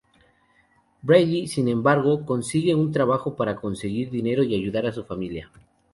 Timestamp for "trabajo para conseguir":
2.91-4.09